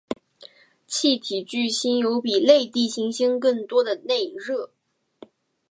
[0.87, 4.71] 气体巨星有比类地行星更多的内热。